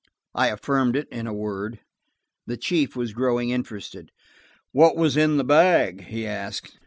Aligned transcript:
I 0.33 0.47
affirmed 0.47 0.95
it 0.95 1.07
in 1.09 1.27
a 1.27 1.31
word. 1.31 1.79
The 2.47 2.57
chief 2.57 2.95
was 2.95 3.13
growing 3.13 3.51
interested. 3.51 4.11
"What 4.71 4.97
was 4.97 5.15
in 5.15 5.37
the 5.37 5.43
bag?" 5.43 6.05
he 6.05 6.25
asked. 6.25 6.79